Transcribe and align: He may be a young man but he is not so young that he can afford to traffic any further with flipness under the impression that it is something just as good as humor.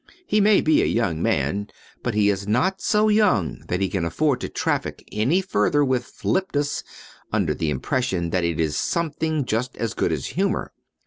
He 0.25 0.41
may 0.41 0.61
be 0.61 0.81
a 0.81 0.87
young 0.87 1.21
man 1.21 1.67
but 2.01 2.15
he 2.15 2.31
is 2.31 2.47
not 2.47 2.81
so 2.81 3.07
young 3.07 3.59
that 3.67 3.81
he 3.81 3.87
can 3.87 4.03
afford 4.03 4.41
to 4.41 4.49
traffic 4.49 5.07
any 5.11 5.41
further 5.41 5.85
with 5.85 6.05
flipness 6.05 6.83
under 7.31 7.53
the 7.53 7.69
impression 7.69 8.31
that 8.31 8.43
it 8.43 8.59
is 8.59 8.75
something 8.75 9.45
just 9.45 9.77
as 9.77 9.93
good 9.93 10.11
as 10.11 10.25
humor. 10.33 10.73